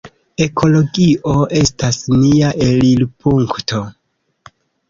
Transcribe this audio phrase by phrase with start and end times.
[0.45, 3.87] Ekologio estas nia elirpunkto.